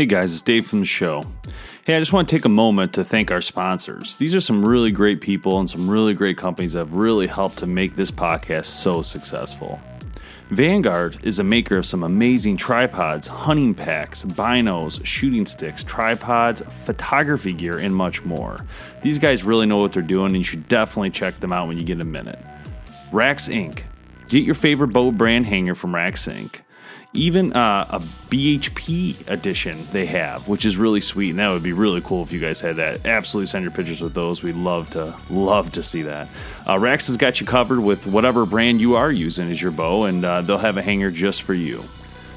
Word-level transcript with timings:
Hey 0.00 0.06
guys, 0.06 0.32
it's 0.32 0.40
Dave 0.40 0.66
from 0.66 0.80
the 0.80 0.86
show. 0.86 1.26
Hey, 1.84 1.94
I 1.94 1.98
just 1.98 2.14
want 2.14 2.26
to 2.26 2.34
take 2.34 2.46
a 2.46 2.48
moment 2.48 2.94
to 2.94 3.04
thank 3.04 3.30
our 3.30 3.42
sponsors. 3.42 4.16
These 4.16 4.34
are 4.34 4.40
some 4.40 4.64
really 4.64 4.90
great 4.90 5.20
people 5.20 5.60
and 5.60 5.68
some 5.68 5.90
really 5.90 6.14
great 6.14 6.38
companies 6.38 6.72
that 6.72 6.78
have 6.78 6.94
really 6.94 7.26
helped 7.26 7.58
to 7.58 7.66
make 7.66 7.96
this 7.96 8.10
podcast 8.10 8.64
so 8.64 9.02
successful. 9.02 9.78
Vanguard 10.44 11.18
is 11.22 11.38
a 11.38 11.44
maker 11.44 11.76
of 11.76 11.84
some 11.84 12.02
amazing 12.02 12.56
tripods, 12.56 13.26
hunting 13.26 13.74
packs, 13.74 14.24
binos, 14.24 15.04
shooting 15.04 15.44
sticks, 15.44 15.84
tripods, 15.84 16.62
photography 16.86 17.52
gear, 17.52 17.76
and 17.76 17.94
much 17.94 18.24
more. 18.24 18.64
These 19.02 19.18
guys 19.18 19.44
really 19.44 19.66
know 19.66 19.76
what 19.76 19.92
they're 19.92 20.02
doing, 20.02 20.28
and 20.28 20.38
you 20.38 20.44
should 20.44 20.66
definitely 20.66 21.10
check 21.10 21.38
them 21.40 21.52
out 21.52 21.68
when 21.68 21.76
you 21.76 21.84
get 21.84 22.00
a 22.00 22.06
minute. 22.06 22.42
Rax 23.12 23.48
Inc. 23.48 23.82
Get 24.30 24.44
your 24.44 24.54
favorite 24.54 24.94
bow 24.94 25.10
brand 25.10 25.44
hanger 25.44 25.74
from 25.74 25.94
Rax 25.94 26.26
Inc 26.26 26.60
even 27.12 27.52
uh, 27.54 27.86
a 27.90 27.98
BHP 27.98 29.28
edition 29.28 29.78
they 29.90 30.06
have, 30.06 30.46
which 30.46 30.64
is 30.64 30.76
really 30.76 31.00
sweet, 31.00 31.30
and 31.30 31.38
that 31.40 31.50
would 31.50 31.62
be 31.62 31.72
really 31.72 32.00
cool 32.02 32.22
if 32.22 32.32
you 32.32 32.38
guys 32.38 32.60
had 32.60 32.76
that. 32.76 33.04
Absolutely 33.04 33.46
send 33.46 33.64
your 33.64 33.72
pictures 33.72 34.00
with 34.00 34.14
those. 34.14 34.42
We'd 34.42 34.54
love 34.54 34.90
to 34.90 35.14
love 35.28 35.72
to 35.72 35.82
see 35.82 36.02
that. 36.02 36.28
Uh, 36.68 36.78
Rax 36.78 37.08
has 37.08 37.16
got 37.16 37.40
you 37.40 37.46
covered 37.46 37.80
with 37.80 38.06
whatever 38.06 38.46
brand 38.46 38.80
you 38.80 38.94
are 38.94 39.10
using 39.10 39.50
as 39.50 39.60
your 39.60 39.72
bow, 39.72 40.04
and 40.04 40.24
uh, 40.24 40.42
they'll 40.42 40.58
have 40.58 40.76
a 40.76 40.82
hanger 40.82 41.10
just 41.10 41.42
for 41.42 41.54
you. 41.54 41.82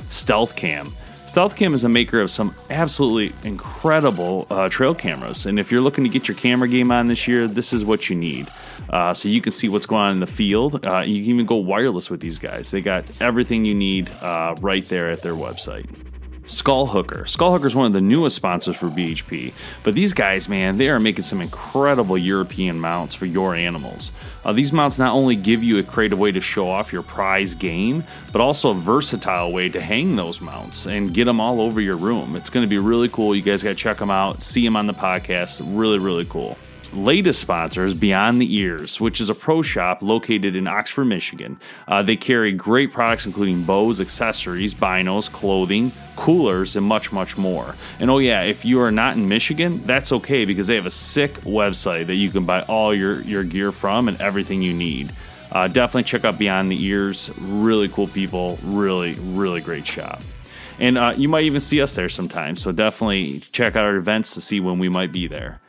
Stealth 0.09 0.55
Cam. 0.55 0.93
StealthCam 1.25 1.73
is 1.73 1.83
a 1.83 1.89
maker 1.89 2.19
of 2.19 2.29
some 2.29 2.53
absolutely 2.69 3.33
incredible 3.47 4.45
uh, 4.49 4.67
trail 4.67 4.93
cameras, 4.93 5.45
and 5.45 5.57
if 5.57 5.71
you're 5.71 5.81
looking 5.81 6.03
to 6.03 6.09
get 6.09 6.27
your 6.27 6.35
camera 6.35 6.67
game 6.67 6.91
on 6.91 7.07
this 7.07 7.27
year, 7.27 7.47
this 7.47 7.71
is 7.71 7.85
what 7.85 8.09
you 8.09 8.15
need. 8.15 8.52
Uh, 8.89 9.13
so 9.13 9.30
you 9.30 9.39
can 9.39 9.52
see 9.52 9.69
what's 9.69 9.85
going 9.85 10.02
on 10.02 10.11
in 10.11 10.19
the 10.19 10.27
field. 10.27 10.85
Uh, 10.85 10.99
you 10.99 11.21
can 11.21 11.31
even 11.31 11.45
go 11.45 11.55
wireless 11.55 12.09
with 12.09 12.19
these 12.19 12.38
guys. 12.38 12.71
They 12.71 12.81
got 12.81 13.05
everything 13.21 13.63
you 13.63 13.73
need 13.73 14.09
uh, 14.21 14.55
right 14.59 14.85
there 14.89 15.09
at 15.09 15.21
their 15.21 15.33
website. 15.33 15.88
Skull 16.45 16.88
Hooker. 16.88 17.25
Skull 17.25 17.53
Hooker 17.53 17.67
is 17.67 17.75
one 17.75 17.86
of 17.86 17.94
the 17.94 18.02
newest 18.02 18.36
sponsors 18.36 18.75
for 18.75 18.88
BHP, 18.88 19.54
but 19.83 19.93
these 19.93 20.11
guys, 20.11 20.49
man, 20.49 20.77
they 20.77 20.89
are 20.89 20.99
making 20.99 21.23
some 21.23 21.42
incredible 21.42 22.17
European 22.17 22.80
mounts 22.80 23.15
for 23.15 23.26
your 23.26 23.55
animals. 23.55 24.11
Uh, 24.43 24.52
these 24.52 24.73
mounts 24.73 24.99
not 24.99 25.14
only 25.14 25.36
give 25.37 25.64
you 25.64 25.77
a 25.77 25.83
creative 25.83 26.20
way 26.20 26.31
to 26.31 26.42
show 26.42 26.70
off 26.70 26.92
your 26.92 27.04
prize 27.04 27.55
game, 27.55 28.04
but 28.31 28.42
also 28.42 28.71
a 28.71 28.73
versatile 28.73 29.54
way 29.54 29.70
to 29.70 29.80
hang 29.80 30.15
those 30.15 30.42
mounts 30.42 30.86
and 30.86 31.14
get 31.14 31.26
them 31.26 31.39
all 31.39 31.61
over 31.61 31.80
your 31.80 31.98
room. 31.98 32.36
It's 32.36 32.49
going 32.49 32.65
to 32.65 32.70
be 32.70 32.77
really 32.77 33.08
cool. 33.08 33.33
You 33.36 33.42
guys 33.42 33.64
got 33.64 33.70
to 33.70 33.75
check 33.75 33.98
them 33.98 34.11
out, 34.11 34.43
see 34.43 34.64
them 34.64 34.75
on 34.75 34.87
the 34.87 34.93
podcast. 34.93 35.61
Really, 35.65 35.98
really 35.98 36.25
cool 36.25 36.58
latest 36.93 37.42
sponsor 37.42 37.86
is 37.86 37.93
Beyond 37.93 38.42
the 38.42 38.55
Ears, 38.55 38.99
which 38.99 39.20
is 39.20 39.30
a 39.30 39.36
pro 39.36 39.61
shop 39.61 40.02
located 40.02 40.55
in 40.55 40.67
Oxford, 40.67 41.05
Michigan. 41.05 41.59
Uh, 41.87 42.04
they 42.04 42.15
carry 42.15 42.52
great 42.52 42.92
products 42.92 43.26
including 43.26 43.64
bows, 43.64 43.99
accessories, 43.99 44.73
binos, 44.73 45.31
clothing, 45.31 45.92
coolers, 46.15 46.76
and 46.76 46.86
much, 46.86 47.11
much 47.11 47.37
more. 47.37 47.76
And 47.99 48.09
oh, 48.09 48.20
yeah, 48.20 48.43
if 48.43 48.64
you 48.64 48.80
are 48.81 48.92
not 48.92 49.17
in 49.17 49.27
Michigan, 49.27 49.83
that's 49.86 50.11
okay 50.11 50.45
because 50.45 50.67
they 50.67 50.76
have 50.76 50.86
a 50.86 50.92
sick 50.92 51.33
website 51.42 52.08
that 52.08 52.15
you 52.15 52.30
can 52.30 52.45
buy 52.45 52.61
all 52.64 52.93
your, 52.93 53.21
your 53.21 53.43
gear 53.43 53.71
from 53.71 54.08
and 54.08 54.20
everything 54.21 54.61
you 54.61 54.73
need. 54.73 55.11
Uh, 55.52 55.67
definitely 55.67 56.04
check 56.04 56.25
out 56.25 56.39
Beyond 56.39 56.71
the 56.71 56.83
Ears. 56.83 57.31
Really 57.37 57.87
cool 57.89 58.08
people, 58.08 58.58
really, 58.64 59.14
really 59.20 59.61
great 59.61 59.86
shop. 59.86 60.21
And 60.80 60.98
uh, 60.98 61.14
you 61.15 61.30
might 61.30 61.43
even 61.43 61.61
see 61.61 61.81
us 61.81 61.93
there 61.93 62.10
sometime. 62.10 62.58
So 62.58 62.71
definitely 62.71 63.42
check 63.52 63.75
out 63.75 63.83
our 63.83 63.95
events 63.95 64.33
to 64.33 64.42
see 64.42 64.60
when 64.60 64.80
we 64.80 64.89
might 64.89 65.11
be 65.11 65.27
there. 65.27 65.61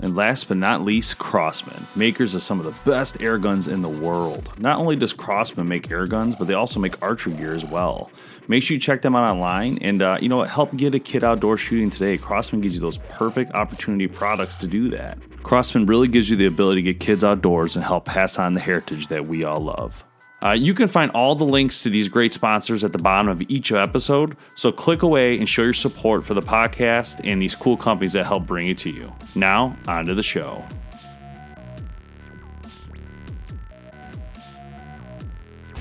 And 0.00 0.14
last 0.14 0.48
but 0.48 0.56
not 0.56 0.82
least, 0.82 1.18
Crosman, 1.18 1.84
makers 1.96 2.34
of 2.34 2.42
some 2.42 2.60
of 2.60 2.66
the 2.66 2.90
best 2.90 3.20
air 3.20 3.38
guns 3.38 3.66
in 3.66 3.82
the 3.82 3.88
world. 3.88 4.52
Not 4.58 4.78
only 4.78 4.96
does 4.96 5.12
Crosman 5.12 5.66
make 5.66 5.90
air 5.90 6.06
guns, 6.06 6.34
but 6.34 6.46
they 6.46 6.54
also 6.54 6.78
make 6.80 7.00
archery 7.02 7.34
gear 7.34 7.54
as 7.54 7.64
well. 7.64 8.10
Make 8.46 8.62
sure 8.62 8.74
you 8.74 8.80
check 8.80 9.02
them 9.02 9.14
out 9.14 9.30
online 9.30 9.78
and, 9.78 10.00
uh, 10.00 10.18
you 10.20 10.28
know 10.28 10.42
help 10.42 10.74
get 10.76 10.94
a 10.94 11.00
kid 11.00 11.24
outdoor 11.24 11.56
shooting 11.56 11.90
today. 11.90 12.16
Crosman 12.16 12.60
gives 12.60 12.74
you 12.74 12.80
those 12.80 12.98
perfect 13.10 13.52
opportunity 13.54 14.06
products 14.06 14.56
to 14.56 14.66
do 14.66 14.88
that. 14.90 15.18
Crosman 15.42 15.86
really 15.86 16.08
gives 16.08 16.30
you 16.30 16.36
the 16.36 16.46
ability 16.46 16.82
to 16.82 16.92
get 16.92 17.00
kids 17.00 17.24
outdoors 17.24 17.76
and 17.76 17.84
help 17.84 18.04
pass 18.04 18.38
on 18.38 18.54
the 18.54 18.60
heritage 18.60 19.08
that 19.08 19.26
we 19.26 19.44
all 19.44 19.60
love. 19.60 20.04
Uh, 20.40 20.52
you 20.52 20.72
can 20.72 20.86
find 20.86 21.10
all 21.12 21.34
the 21.34 21.44
links 21.44 21.82
to 21.82 21.90
these 21.90 22.08
great 22.08 22.32
sponsors 22.32 22.84
at 22.84 22.92
the 22.92 22.98
bottom 22.98 23.28
of 23.28 23.42
each 23.50 23.72
episode, 23.72 24.36
so 24.54 24.70
click 24.70 25.02
away 25.02 25.36
and 25.36 25.48
show 25.48 25.62
your 25.62 25.72
support 25.72 26.22
for 26.22 26.34
the 26.34 26.42
podcast 26.42 27.20
and 27.24 27.42
these 27.42 27.56
cool 27.56 27.76
companies 27.76 28.12
that 28.12 28.24
help 28.24 28.46
bring 28.46 28.68
it 28.68 28.78
to 28.78 28.90
you. 28.90 29.12
Now, 29.34 29.76
on 29.88 30.06
to 30.06 30.14
the 30.14 30.22
show. 30.22 30.64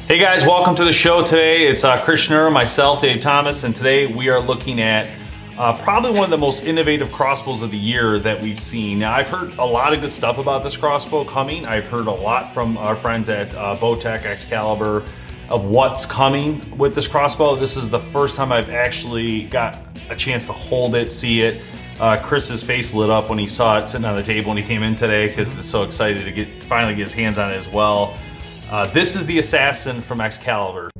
Hey 0.07 0.17
guys, 0.19 0.44
welcome 0.44 0.73
to 0.75 0.85
the 0.85 0.94
show 0.94 1.23
today. 1.23 1.67
It's 1.67 1.84
uh, 1.84 2.01
Chris 2.03 2.28
Schnurr, 2.28 2.51
myself, 2.51 3.01
Dave 3.01 3.19
Thomas, 3.19 3.63
and 3.63 3.75
today 3.75 4.07
we 4.07 4.29
are 4.29 4.40
looking 4.40 4.81
at 4.81 5.07
uh, 5.57 5.75
probably 5.81 6.12
one 6.12 6.23
of 6.23 6.29
the 6.29 6.38
most 6.38 6.63
innovative 6.63 7.12
crossbows 7.12 7.62
of 7.62 7.72
the 7.72 7.78
year 7.78 8.19
that 8.19 8.40
we've 8.41 8.59
seen. 8.59 9.00
Now, 9.00 9.13
I've 9.13 9.28
heard 9.28 9.57
a 9.57 9.66
lot 9.66 9.94
of 9.94 10.01
good 10.01 10.12
stuff 10.12 10.38
about 10.38 10.63
this 10.63 10.78
crossbow 10.78 11.23
coming. 11.25 11.66
I've 11.66 11.85
heard 11.85 12.07
a 12.07 12.12
lot 12.12 12.53
from 12.53 12.78
our 12.78 12.95
friends 12.95 13.28
at 13.28 13.53
uh, 13.56 13.75
Bowtech, 13.75 14.25
Excalibur, 14.25 15.03
of 15.50 15.66
what's 15.66 16.06
coming 16.06 16.78
with 16.78 16.94
this 16.94 17.07
crossbow. 17.07 17.56
This 17.56 17.75
is 17.75 17.90
the 17.90 18.00
first 18.00 18.35
time 18.35 18.51
I've 18.51 18.69
actually 18.69 19.46
got 19.46 19.79
a 20.09 20.16
chance 20.16 20.46
to 20.46 20.53
hold 20.53 20.94
it, 20.94 21.12
see 21.12 21.41
it. 21.41 21.62
Uh, 22.00 22.22
Chris's 22.22 22.62
face 22.62 22.94
lit 22.94 23.09
up 23.09 23.29
when 23.29 23.40
he 23.40 23.47
saw 23.47 23.79
it 23.79 23.90
sitting 23.90 24.06
on 24.06 24.16
the 24.16 24.22
table 24.22 24.50
when 24.50 24.57
he 24.57 24.63
came 24.63 24.84
in 24.84 24.96
today 24.96 25.28
because 25.28 25.56
he's 25.56 25.66
so 25.66 25.81
excited 25.81 26.23
to 26.23 26.31
get 26.31 26.63
finally 26.66 26.94
get 26.94 27.03
his 27.03 27.13
hands 27.13 27.40
on 27.40 27.51
it 27.51 27.56
as 27.56 27.67
well. 27.67 28.16
Uh, 28.69 28.85
this 28.88 29.16
is 29.16 29.25
the 29.25 29.40
Assassin 29.40 30.01
from 30.01 30.22
Excalibur. 30.22 30.91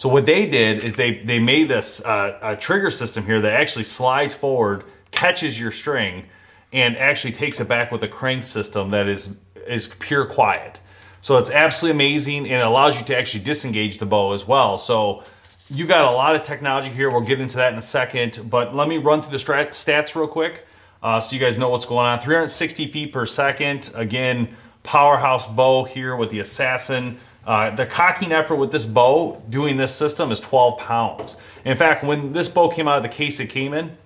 So 0.00 0.08
what 0.08 0.24
they 0.24 0.46
did 0.46 0.82
is 0.82 0.94
they 0.94 1.18
they 1.18 1.38
made 1.38 1.68
this 1.68 2.02
uh, 2.02 2.38
a 2.40 2.56
trigger 2.56 2.90
system 2.90 3.26
here 3.26 3.38
that 3.42 3.52
actually 3.52 3.84
slides 3.84 4.32
forward, 4.32 4.84
catches 5.10 5.60
your 5.60 5.70
string, 5.70 6.24
and 6.72 6.96
actually 6.96 7.34
takes 7.34 7.60
it 7.60 7.68
back 7.68 7.92
with 7.92 8.02
a 8.02 8.08
crank 8.08 8.44
system 8.44 8.88
that 8.90 9.08
is 9.08 9.36
is 9.68 9.88
pure 9.98 10.24
quiet. 10.24 10.80
So 11.20 11.36
it's 11.36 11.50
absolutely 11.50 11.96
amazing 11.96 12.46
and 12.46 12.62
it 12.62 12.64
allows 12.64 12.98
you 12.98 13.04
to 13.08 13.18
actually 13.18 13.44
disengage 13.44 13.98
the 13.98 14.06
bow 14.06 14.32
as 14.32 14.48
well. 14.48 14.78
So 14.78 15.22
you 15.68 15.86
got 15.86 16.10
a 16.10 16.16
lot 16.16 16.34
of 16.34 16.44
technology 16.44 16.88
here. 16.88 17.10
We'll 17.10 17.20
get 17.20 17.38
into 17.38 17.58
that 17.58 17.74
in 17.74 17.78
a 17.78 17.82
second, 17.82 18.48
but 18.48 18.74
let 18.74 18.88
me 18.88 18.96
run 18.96 19.20
through 19.20 19.36
the 19.36 19.44
stats 19.44 20.14
real 20.14 20.28
quick 20.28 20.66
uh, 21.02 21.20
so 21.20 21.36
you 21.36 21.40
guys 21.40 21.58
know 21.58 21.68
what's 21.68 21.84
going 21.84 22.06
on. 22.06 22.20
360 22.20 22.86
feet 22.86 23.12
per 23.12 23.26
second. 23.26 23.90
Again, 23.94 24.56
powerhouse 24.82 25.46
bow 25.46 25.84
here 25.84 26.16
with 26.16 26.30
the 26.30 26.40
Assassin. 26.40 27.20
Uh, 27.46 27.70
the 27.70 27.86
cocking 27.86 28.32
effort 28.32 28.56
with 28.56 28.70
this 28.70 28.84
bow 28.84 29.42
doing 29.48 29.76
this 29.76 29.94
system 29.94 30.30
is 30.30 30.40
12 30.40 30.78
pounds. 30.78 31.36
In 31.64 31.76
fact, 31.76 32.04
when 32.04 32.32
this 32.32 32.48
bow 32.48 32.68
came 32.68 32.86
out 32.86 32.98
of 32.98 33.02
the 33.02 33.08
case 33.08 33.40
it 33.40 33.48
came 33.48 33.72
in, 33.72 33.96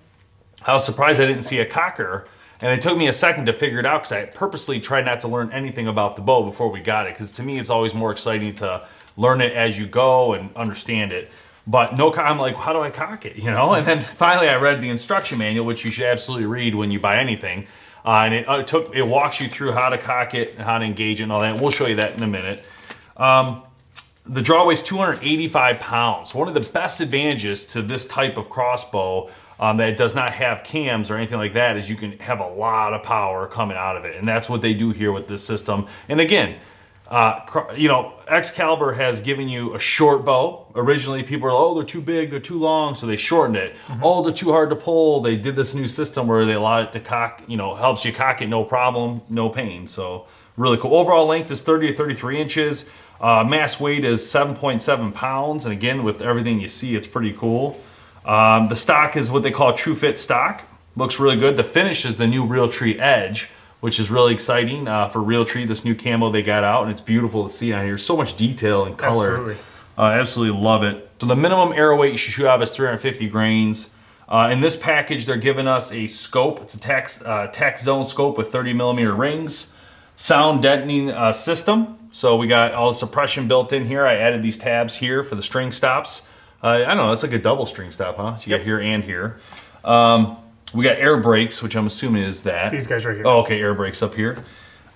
I 0.65 0.73
was 0.73 0.85
surprised 0.85 1.19
I 1.19 1.25
didn't 1.25 1.43
see 1.43 1.59
a 1.59 1.65
cocker. 1.65 2.27
And 2.61 2.71
it 2.71 2.81
took 2.81 2.97
me 2.97 3.07
a 3.07 3.13
second 3.13 3.47
to 3.47 3.53
figure 3.53 3.79
it 3.79 3.85
out 3.85 4.03
because 4.03 4.11
I 4.13 4.25
purposely 4.25 4.79
tried 4.79 5.05
not 5.05 5.19
to 5.21 5.27
learn 5.27 5.51
anything 5.51 5.87
about 5.87 6.15
the 6.15 6.21
bow 6.21 6.43
before 6.43 6.71
we 6.71 6.79
got 6.79 7.05
it. 7.07 7.13
Because 7.13 7.31
to 7.33 7.43
me, 7.43 7.59
it's 7.59 7.69
always 7.69 7.93
more 7.93 8.11
exciting 8.11 8.55
to 8.55 8.87
learn 9.17 9.41
it 9.41 9.51
as 9.51 9.77
you 9.77 9.87
go 9.87 10.33
and 10.33 10.55
understand 10.55 11.11
it. 11.11 11.29
But 11.67 11.97
no, 11.97 12.13
I'm 12.13 12.37
like, 12.37 12.55
how 12.55 12.73
do 12.73 12.79
I 12.79 12.89
cock 12.89 13.25
it? 13.25 13.35
You 13.45 13.51
know. 13.51 13.73
And 13.73 13.85
then 13.85 14.01
finally, 14.01 14.47
I 14.47 14.55
read 14.55 14.81
the 14.81 14.89
instruction 14.89 15.37
manual, 15.37 15.65
which 15.65 15.83
you 15.83 15.91
should 15.91 16.05
absolutely 16.05 16.45
read 16.45 16.75
when 16.75 16.91
you 16.91 16.99
buy 16.99 17.17
anything. 17.17 17.67
Uh, 18.05 18.23
and 18.25 18.33
it, 18.35 18.47
uh, 18.47 18.63
took 18.63 18.95
it 18.95 19.05
walks 19.05 19.41
you 19.41 19.47
through 19.47 19.71
how 19.71 19.89
to 19.89 19.97
cock 19.97 20.35
it, 20.35 20.59
how 20.59 20.77
to 20.77 20.85
engage 20.85 21.19
it, 21.19 21.23
and 21.23 21.31
all 21.31 21.41
that. 21.41 21.59
We'll 21.59 21.71
show 21.71 21.87
you 21.87 21.95
that 21.95 22.15
in 22.15 22.23
a 22.23 22.27
minute. 22.27 22.63
Um, 23.17 23.63
the 24.25 24.41
draw 24.41 24.65
weighs 24.65 24.81
285 24.81 25.79
pounds. 25.79 26.33
One 26.33 26.47
of 26.47 26.53
the 26.53 26.71
best 26.71 26.99
advantages 26.99 27.65
to 27.67 27.81
this 27.81 28.05
type 28.05 28.37
of 28.37 28.49
crossbow 28.49 29.29
um, 29.59 29.77
that 29.77 29.97
does 29.97 30.15
not 30.15 30.33
have 30.33 30.63
cams 30.63 31.11
or 31.11 31.15
anything 31.15 31.37
like 31.37 31.53
that 31.53 31.77
is 31.77 31.89
you 31.89 31.95
can 31.95 32.17
have 32.19 32.39
a 32.39 32.47
lot 32.47 32.93
of 32.93 33.03
power 33.03 33.47
coming 33.47 33.77
out 33.77 33.95
of 33.95 34.05
it, 34.05 34.15
and 34.15 34.27
that's 34.27 34.49
what 34.49 34.61
they 34.61 34.73
do 34.73 34.91
here 34.91 35.11
with 35.11 35.27
this 35.27 35.43
system. 35.43 35.87
And 36.09 36.19
again, 36.19 36.57
uh, 37.07 37.39
you 37.75 37.87
know, 37.87 38.13
Excalibur 38.27 38.93
has 38.93 39.21
given 39.21 39.47
you 39.47 39.75
a 39.75 39.79
short 39.79 40.25
bow. 40.25 40.65
Originally, 40.73 41.21
people 41.21 41.43
were 41.43 41.53
like, 41.53 41.61
oh, 41.61 41.75
they're 41.75 41.83
too 41.83 42.01
big, 42.01 42.31
they're 42.31 42.39
too 42.39 42.57
long, 42.57 42.95
so 42.95 43.05
they 43.05 43.15
shortened 43.15 43.57
it. 43.57 43.75
Oh, 44.01 44.23
they're 44.23 44.33
too 44.33 44.51
hard 44.51 44.71
to 44.71 44.75
pull. 44.75 45.21
They 45.21 45.35
did 45.35 45.55
this 45.55 45.75
new 45.75 45.87
system 45.87 46.25
where 46.25 46.45
they 46.45 46.53
allow 46.53 46.81
it 46.81 46.91
to 46.93 46.99
cock, 46.99 47.43
you 47.47 47.57
know, 47.57 47.75
helps 47.75 48.05
you 48.05 48.11
cock 48.11 48.41
it 48.41 48.47
no 48.47 48.63
problem, 48.63 49.21
no 49.29 49.49
pain. 49.49 49.85
So 49.85 50.25
really 50.57 50.77
cool. 50.77 50.95
Overall 50.95 51.27
length 51.27 51.51
is 51.51 51.61
30 51.61 51.89
to 51.89 51.93
33 51.93 52.41
inches. 52.41 52.89
Uh, 53.19 53.43
mass 53.43 53.79
weight 53.79 54.03
is 54.03 54.21
7.7 54.21 55.13
pounds, 55.13 55.65
and 55.65 55.73
again, 55.73 56.03
with 56.03 56.21
everything 56.21 56.59
you 56.59 56.67
see, 56.67 56.95
it's 56.95 57.07
pretty 57.07 57.33
cool. 57.33 57.79
Um, 58.25 58.67
the 58.67 58.75
stock 58.75 59.15
is 59.15 59.31
what 59.31 59.43
they 59.43 59.51
call 59.51 59.73
True 59.73 59.95
Fit 59.95 60.19
stock. 60.19 60.63
Looks 60.95 61.19
really 61.19 61.37
good. 61.37 61.57
The 61.57 61.63
finish 61.63 62.05
is 62.05 62.17
the 62.17 62.27
new 62.27 62.45
Realtree 62.45 62.99
Edge, 62.99 63.49
which 63.79 63.99
is 63.99 64.09
really 64.09 64.33
exciting 64.33 64.87
uh, 64.87 65.09
for 65.09 65.19
Realtree. 65.19 65.67
This 65.67 65.85
new 65.85 65.95
camo 65.95 66.31
they 66.31 66.41
got 66.41 66.63
out, 66.63 66.83
and 66.83 66.91
it's 66.91 67.01
beautiful 67.01 67.43
to 67.43 67.49
see 67.49 67.71
on 67.73 67.85
here. 67.85 67.97
So 67.97 68.17
much 68.17 68.35
detail 68.35 68.85
and 68.85 68.97
color. 68.97 69.31
Absolutely. 69.31 69.57
I 69.97 70.19
absolutely 70.19 70.61
love 70.61 70.83
it. 70.83 71.09
So 71.19 71.27
the 71.27 71.35
minimum 71.35 71.71
arrow 71.71 71.97
weight 71.97 72.11
you 72.11 72.17
should 72.17 72.33
shoot 72.33 72.47
out 72.47 72.61
is 72.61 72.71
350 72.71 73.29
grains. 73.29 73.91
Uh, 74.27 74.49
in 74.51 74.59
this 74.59 74.75
package, 74.75 75.25
they're 75.25 75.37
giving 75.37 75.67
us 75.67 75.91
a 75.91 76.07
scope. 76.07 76.59
It's 76.61 76.73
a 76.73 76.79
tax 76.79 77.23
uh, 77.23 77.47
Tact-Zone 77.47 78.05
scope 78.05 78.37
with 78.37 78.51
30 78.51 78.73
millimeter 78.73 79.13
rings, 79.13 79.73
sound 80.15 80.61
deadening 80.61 81.11
uh, 81.11 81.31
system. 81.31 82.04
So 82.15 82.37
we 82.37 82.47
got 82.47 82.71
all 82.71 82.87
the 82.87 82.93
suppression 82.93 83.49
built 83.49 83.73
in 83.73 83.85
here. 83.85 84.05
I 84.05 84.15
added 84.15 84.41
these 84.41 84.57
tabs 84.57 84.95
here 84.95 85.21
for 85.21 85.35
the 85.35 85.43
string 85.43 85.73
stops. 85.73 86.25
Uh, 86.63 86.67
I 86.67 86.85
don't 86.85 86.95
know. 86.95 87.11
It's 87.11 87.23
like 87.23 87.33
a 87.33 87.37
double 87.37 87.65
string 87.65 87.91
stop, 87.91 88.15
huh? 88.15 88.37
So 88.37 88.49
you 88.49 88.57
got 88.57 88.63
here 88.63 88.79
and 88.79 89.03
here. 89.03 89.41
Um, 89.83 90.37
we 90.73 90.85
got 90.85 90.97
air 90.97 91.17
brakes, 91.17 91.61
which 91.61 91.75
I'm 91.75 91.87
assuming 91.87 92.23
is 92.23 92.43
that. 92.43 92.71
These 92.71 92.87
guys 92.87 93.05
right 93.05 93.17
here. 93.17 93.27
Oh, 93.27 93.41
okay, 93.41 93.59
air 93.59 93.73
brakes 93.73 94.01
up 94.01 94.13
here. 94.13 94.41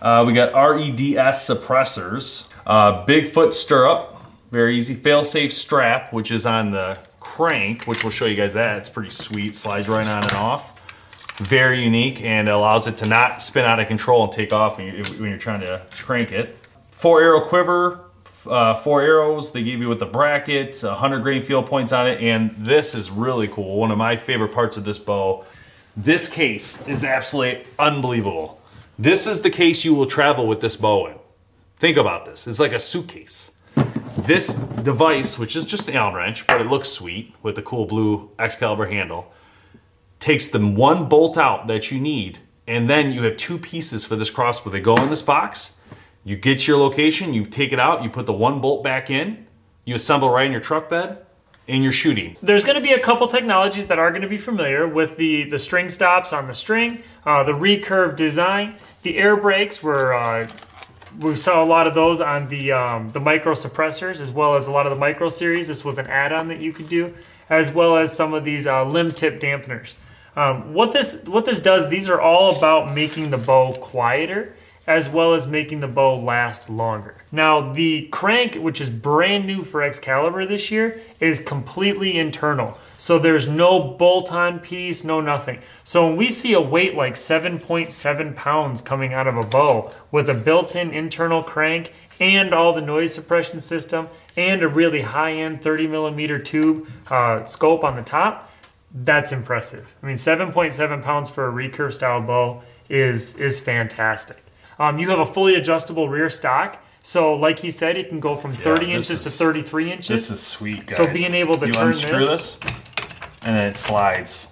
Uh, 0.01 0.23
we 0.25 0.31
got 0.31 0.53
REDS 0.53 1.35
suppressors, 1.35 2.47
uh, 2.65 3.05
Bigfoot 3.05 3.53
stirrup, 3.53 4.15
very 4.51 4.77
easy. 4.77 4.93
Fail-safe 4.93 5.51
strap, 5.51 6.13
which 6.13 6.31
is 6.31 6.45
on 6.45 6.71
the 6.71 6.97
crank, 7.19 7.83
which 7.83 8.01
we'll 8.01 8.11
show 8.11 8.27
you 8.27 8.35
guys 8.37 8.53
that. 8.53 8.77
It's 8.77 8.89
pretty 8.89 9.09
sweet. 9.09 9.57
Slides 9.57 9.89
right 9.89 10.07
on 10.07 10.23
and 10.23 10.33
off. 10.35 11.37
Very 11.39 11.83
unique 11.83 12.23
and 12.23 12.47
allows 12.47 12.87
it 12.87 12.95
to 12.99 13.09
not 13.09 13.41
spin 13.41 13.65
out 13.65 13.81
of 13.81 13.87
control 13.87 14.23
and 14.23 14.31
take 14.31 14.53
off 14.53 14.77
when 14.77 14.87
you're, 14.87 15.05
when 15.19 15.29
you're 15.31 15.37
trying 15.37 15.59
to 15.59 15.81
crank 15.91 16.31
it. 16.31 16.55
Four 16.99 17.21
arrow 17.21 17.39
quiver, 17.39 18.01
uh, 18.45 18.75
four 18.75 19.01
arrows. 19.01 19.53
They 19.53 19.63
give 19.63 19.79
you 19.79 19.87
with 19.87 19.99
the 19.99 20.05
bracket, 20.05 20.77
100 20.81 21.21
grain 21.21 21.41
field 21.41 21.65
points 21.65 21.93
on 21.93 22.05
it, 22.05 22.21
and 22.21 22.49
this 22.49 22.93
is 22.93 23.09
really 23.09 23.47
cool. 23.47 23.77
One 23.77 23.89
of 23.89 23.97
my 23.97 24.17
favorite 24.17 24.51
parts 24.51 24.75
of 24.75 24.83
this 24.83 24.99
bow. 24.99 25.45
This 25.95 26.29
case 26.29 26.85
is 26.89 27.05
absolutely 27.05 27.71
unbelievable. 27.79 28.61
This 28.97 29.27
is 29.27 29.43
the 29.43 29.49
case 29.49 29.85
you 29.85 29.95
will 29.95 30.07
travel 30.07 30.45
with 30.45 30.59
this 30.59 30.75
bow 30.75 31.07
in. 31.07 31.15
Think 31.77 31.95
about 31.95 32.25
this. 32.25 32.47
It's 32.47 32.59
like 32.59 32.73
a 32.73 32.79
suitcase. 32.79 33.53
This 34.17 34.55
device, 34.55 35.39
which 35.39 35.55
is 35.55 35.65
just 35.65 35.87
an 35.87 35.95
Allen 35.95 36.15
wrench, 36.15 36.47
but 36.47 36.59
it 36.59 36.67
looks 36.67 36.89
sweet 36.89 37.33
with 37.41 37.55
the 37.55 37.61
cool 37.61 37.85
blue 37.85 38.29
Excalibur 38.37 38.87
handle, 38.87 39.31
takes 40.19 40.49
the 40.49 40.59
one 40.59 41.07
bolt 41.07 41.37
out 41.37 41.67
that 41.67 41.91
you 41.91 42.01
need, 42.01 42.39
and 42.67 42.89
then 42.89 43.13
you 43.13 43.23
have 43.23 43.37
two 43.37 43.57
pieces 43.57 44.03
for 44.03 44.17
this 44.17 44.29
crossbow. 44.29 44.69
They 44.69 44.81
go 44.81 44.97
in 44.97 45.09
this 45.09 45.21
box. 45.21 45.75
You 46.23 46.35
get 46.35 46.59
to 46.59 46.71
your 46.71 46.79
location, 46.79 47.33
you 47.33 47.45
take 47.45 47.71
it 47.71 47.79
out, 47.79 48.03
you 48.03 48.09
put 48.09 48.25
the 48.25 48.33
one 48.33 48.59
bolt 48.59 48.83
back 48.83 49.09
in, 49.09 49.47
you 49.85 49.95
assemble 49.95 50.29
right 50.29 50.45
in 50.45 50.51
your 50.51 50.61
truck 50.61 50.89
bed, 50.89 51.25
and 51.67 51.83
you're 51.83 51.93
shooting. 51.93 52.35
There's 52.41 52.65
going 52.65 52.75
to 52.75 52.81
be 52.81 52.91
a 52.93 52.99
couple 52.99 53.27
technologies 53.27 53.85
that 53.87 53.99
are 53.99 54.09
going 54.09 54.23
to 54.23 54.27
be 54.27 54.37
familiar 54.37 54.87
with 54.87 55.17
the 55.17 55.45
the 55.45 55.59
string 55.59 55.87
stops 55.87 56.33
on 56.33 56.47
the 56.47 56.53
string, 56.53 57.03
uh, 57.25 57.43
the 57.43 57.53
recurve 57.53 58.15
design, 58.15 58.75
the 59.03 59.17
air 59.17 59.37
brakes. 59.37 59.81
Were 59.81 60.13
uh, 60.15 60.47
we 61.19 61.35
saw 61.35 61.63
a 61.63 61.65
lot 61.65 61.87
of 61.87 61.93
those 61.93 62.21
on 62.21 62.47
the 62.49 62.71
um, 62.71 63.11
the 63.11 63.19
micro 63.19 63.53
suppressors 63.53 64.19
as 64.19 64.31
well 64.31 64.55
as 64.55 64.67
a 64.67 64.71
lot 64.71 64.87
of 64.87 64.93
the 64.93 64.99
micro 64.99 65.29
series. 65.29 65.67
This 65.67 65.85
was 65.85 65.99
an 65.99 66.07
add-on 66.07 66.47
that 66.47 66.59
you 66.59 66.73
could 66.73 66.89
do, 66.89 67.13
as 67.49 67.71
well 67.71 67.95
as 67.97 68.15
some 68.15 68.33
of 68.33 68.43
these 68.43 68.67
uh, 68.67 68.83
limb 68.83 69.11
tip 69.11 69.39
dampeners. 69.39 69.93
Um, 70.35 70.73
what 70.73 70.91
this 70.91 71.23
what 71.25 71.45
this 71.45 71.61
does, 71.61 71.87
these 71.87 72.09
are 72.09 72.19
all 72.19 72.57
about 72.57 72.93
making 72.93 73.29
the 73.29 73.37
bow 73.37 73.73
quieter 73.73 74.55
as 74.89 75.07
well 75.07 75.35
as 75.35 75.45
making 75.45 75.81
the 75.81 75.87
bow 75.87 76.19
last 76.19 76.67
longer. 76.67 77.13
Now, 77.31 77.73
the 77.73 78.07
crank, 78.07 78.55
which 78.55 78.81
is 78.81 78.89
brand 78.89 79.45
new 79.45 79.61
for 79.61 79.83
Excalibur 79.83 80.47
this 80.47 80.71
year, 80.71 80.99
is 81.19 81.39
completely 81.39 82.17
internal. 82.17 82.75
So 82.97 83.19
there's 83.19 83.47
no 83.47 83.79
bolt 83.79 84.33
on 84.33 84.57
piece, 84.57 85.03
no 85.03 85.21
nothing. 85.21 85.59
So 85.83 86.07
when 86.07 86.17
we 86.17 86.31
see 86.31 86.53
a 86.53 86.59
weight 86.59 86.95
like 86.95 87.13
7.7 87.13 88.35
pounds 88.35 88.81
coming 88.81 89.13
out 89.13 89.27
of 89.27 89.37
a 89.37 89.43
bow 89.43 89.91
with 90.11 90.27
a 90.27 90.33
built 90.33 90.75
in 90.75 90.89
internal 90.89 91.43
crank 91.43 91.93
and 92.19 92.51
all 92.51 92.73
the 92.73 92.81
noise 92.81 93.13
suppression 93.13 93.61
system 93.61 94.07
and 94.35 94.63
a 94.63 94.67
really 94.67 95.01
high 95.01 95.33
end 95.33 95.61
30 95.61 95.85
millimeter 95.85 96.39
tube 96.39 96.89
uh, 97.11 97.45
scope 97.45 97.83
on 97.83 97.95
the 97.95 98.01
top, 98.01 98.51
that's 98.91 99.31
impressive. 99.31 99.87
I 100.01 100.07
mean, 100.07 100.15
7.7 100.15 101.03
pounds 101.03 101.29
for 101.29 101.47
a 101.47 101.51
recurve 101.51 101.93
style 101.93 102.21
bow 102.21 102.63
is 102.89 103.37
is 103.37 103.59
fantastic. 103.59 104.43
Um, 104.79 104.97
you 104.97 105.09
have 105.09 105.19
a 105.19 105.25
fully 105.25 105.55
adjustable 105.55 106.07
rear 106.07 106.29
stock, 106.29 106.81
so 107.01 107.33
like 107.35 107.59
he 107.59 107.69
said, 107.69 107.97
it 107.97 108.09
can 108.09 108.19
go 108.19 108.35
from 108.35 108.53
30 108.53 108.93
this 108.93 109.09
inches 109.09 109.23
to 109.25 109.29
33 109.29 109.91
inches. 109.91 110.07
This 110.07 110.31
is 110.31 110.39
sweet, 110.41 110.85
guys. 110.85 110.97
So 110.97 111.07
being 111.11 111.33
able 111.33 111.57
to 111.57 111.67
you 111.67 111.73
turn 111.73 111.87
unscrew 111.87 112.25
this- 112.25 112.55
this, 112.55 112.71
and 113.43 113.55
then 113.55 113.69
it 113.71 113.77
slides. 113.77 114.47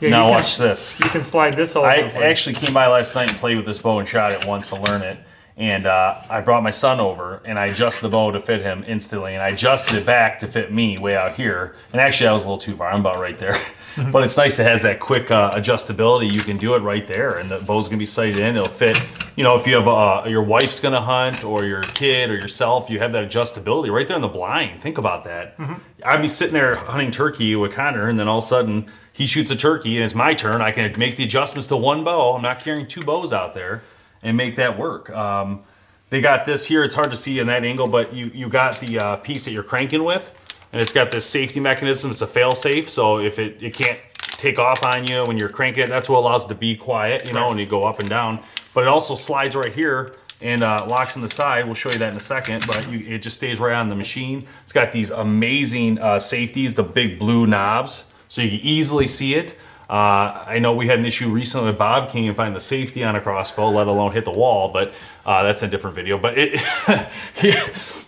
Yeah, 0.00 0.10
now 0.10 0.24
can- 0.24 0.30
watch 0.32 0.56
this. 0.58 0.98
You 1.00 1.10
can 1.10 1.22
slide 1.22 1.54
this 1.54 1.76
all 1.76 1.84
I 1.84 1.98
actually 2.22 2.54
came 2.54 2.72
by 2.74 2.86
last 2.86 3.14
night 3.14 3.30
and 3.30 3.38
played 3.38 3.56
with 3.56 3.66
this 3.66 3.78
bow 3.78 3.98
and 3.98 4.08
shot 4.08 4.32
it 4.32 4.44
once 4.46 4.68
to 4.70 4.76
learn 4.76 5.02
it. 5.02 5.18
And 5.58 5.86
uh, 5.86 6.20
I 6.28 6.42
brought 6.42 6.62
my 6.62 6.70
son 6.70 7.00
over 7.00 7.40
and 7.46 7.58
I 7.58 7.66
adjusted 7.66 8.02
the 8.02 8.10
bow 8.10 8.30
to 8.30 8.40
fit 8.40 8.60
him 8.60 8.84
instantly. 8.86 9.32
And 9.32 9.42
I 9.42 9.48
adjusted 9.48 9.96
it 9.96 10.04
back 10.04 10.38
to 10.40 10.46
fit 10.46 10.70
me 10.70 10.98
way 10.98 11.16
out 11.16 11.34
here. 11.34 11.74
And 11.92 12.00
actually, 12.00 12.28
I 12.28 12.32
was 12.32 12.44
a 12.44 12.48
little 12.48 12.58
too 12.58 12.76
far. 12.76 12.90
I'm 12.90 13.00
about 13.00 13.18
right 13.18 13.38
there. 13.38 13.58
but 14.12 14.22
it's 14.22 14.36
nice 14.36 14.58
it 14.58 14.64
has 14.64 14.82
that 14.82 15.00
quick 15.00 15.30
uh, 15.30 15.52
adjustability. 15.52 16.30
You 16.30 16.40
can 16.40 16.58
do 16.58 16.74
it 16.74 16.80
right 16.80 17.06
there. 17.06 17.38
And 17.38 17.50
the 17.50 17.58
bow's 17.60 17.88
going 17.88 17.96
to 17.96 18.02
be 18.02 18.04
sighted 18.04 18.38
in. 18.38 18.56
It'll 18.56 18.68
fit. 18.68 19.00
You 19.36 19.44
know, 19.44 19.56
if 19.56 19.66
you 19.66 19.76
have 19.76 19.88
uh, 19.88 20.24
your 20.28 20.42
wife's 20.42 20.78
going 20.78 20.92
to 20.92 21.00
hunt 21.00 21.42
or 21.42 21.64
your 21.64 21.82
kid 21.82 22.28
or 22.28 22.34
yourself, 22.34 22.90
you 22.90 22.98
have 22.98 23.12
that 23.12 23.26
adjustability 23.26 23.90
right 23.90 24.06
there 24.06 24.16
in 24.16 24.22
the 24.22 24.28
blind. 24.28 24.82
Think 24.82 24.98
about 24.98 25.24
that. 25.24 25.58
I'd 26.04 26.20
be 26.20 26.28
sitting 26.28 26.52
there 26.52 26.74
hunting 26.74 27.10
turkey 27.10 27.56
with 27.56 27.72
Connor, 27.72 28.10
and 28.10 28.18
then 28.18 28.28
all 28.28 28.38
of 28.38 28.44
a 28.44 28.46
sudden 28.46 28.86
he 29.12 29.24
shoots 29.24 29.50
a 29.50 29.56
turkey 29.56 29.96
and 29.96 30.04
it's 30.04 30.14
my 30.14 30.34
turn. 30.34 30.60
I 30.60 30.70
can 30.70 30.92
make 30.98 31.16
the 31.16 31.24
adjustments 31.24 31.66
to 31.68 31.76
one 31.78 32.04
bow. 32.04 32.34
I'm 32.36 32.42
not 32.42 32.60
carrying 32.60 32.86
two 32.86 33.02
bows 33.02 33.32
out 33.32 33.54
there 33.54 33.82
and 34.22 34.36
make 34.36 34.56
that 34.56 34.78
work. 34.78 35.10
Um, 35.10 35.62
they 36.10 36.20
got 36.20 36.44
this 36.44 36.66
here. 36.66 36.84
It's 36.84 36.94
hard 36.94 37.10
to 37.10 37.16
see 37.16 37.38
in 37.38 37.48
that 37.48 37.64
angle, 37.64 37.88
but 37.88 38.14
you 38.14 38.26
you 38.26 38.48
got 38.48 38.78
the 38.80 38.98
uh, 38.98 39.16
piece 39.16 39.44
that 39.44 39.52
you're 39.52 39.62
cranking 39.62 40.04
with, 40.04 40.34
and 40.72 40.80
it's 40.80 40.92
got 40.92 41.10
this 41.10 41.26
safety 41.26 41.60
mechanism. 41.60 42.10
It's 42.10 42.22
a 42.22 42.26
fail 42.26 42.52
safe, 42.52 42.88
so 42.88 43.18
if 43.18 43.38
it 43.38 43.62
it 43.62 43.74
can't 43.74 43.98
take 44.18 44.58
off 44.58 44.84
on 44.84 45.06
you 45.06 45.24
when 45.24 45.36
you're 45.38 45.48
cranking 45.48 45.84
it, 45.84 45.88
that's 45.88 46.08
what 46.08 46.18
allows 46.18 46.44
it 46.44 46.48
to 46.48 46.54
be 46.54 46.76
quiet, 46.76 47.24
you 47.24 47.32
know, 47.32 47.50
and 47.50 47.58
you 47.58 47.66
go 47.66 47.84
up 47.84 48.00
and 48.00 48.08
down. 48.08 48.40
But 48.74 48.82
it 48.82 48.88
also 48.88 49.14
slides 49.14 49.56
right 49.56 49.72
here 49.72 50.14
and 50.40 50.62
uh, 50.62 50.86
locks 50.86 51.16
on 51.16 51.22
the 51.22 51.28
side. 51.28 51.64
We'll 51.64 51.74
show 51.74 51.90
you 51.90 51.98
that 51.98 52.10
in 52.10 52.16
a 52.16 52.20
second, 52.20 52.66
but 52.66 52.88
you, 52.90 52.98
it 53.14 53.18
just 53.18 53.36
stays 53.36 53.58
right 53.58 53.74
on 53.74 53.88
the 53.88 53.96
machine. 53.96 54.46
It's 54.62 54.72
got 54.72 54.92
these 54.92 55.10
amazing 55.10 55.98
uh, 55.98 56.18
safeties, 56.18 56.74
the 56.74 56.82
big 56.82 57.18
blue 57.18 57.46
knobs, 57.46 58.04
so 58.28 58.42
you 58.42 58.50
can 58.50 58.60
easily 58.60 59.06
see 59.06 59.34
it. 59.34 59.56
Uh, 59.88 60.44
I 60.48 60.58
know 60.58 60.74
we 60.74 60.88
had 60.88 60.98
an 60.98 61.04
issue 61.04 61.28
recently 61.28 61.68
with 61.68 61.78
Bob 61.78 62.10
King 62.10 62.26
and 62.26 62.36
find 62.36 62.56
the 62.56 62.60
safety 62.60 63.04
on 63.04 63.14
a 63.14 63.20
crossbow, 63.20 63.68
let 63.68 63.86
alone 63.86 64.10
hit 64.12 64.24
the 64.24 64.32
wall, 64.32 64.70
but 64.72 64.92
uh, 65.24 65.44
that's 65.44 65.62
a 65.62 65.68
different 65.68 65.94
video. 65.94 66.18
But 66.18 66.34
it, 66.36 66.54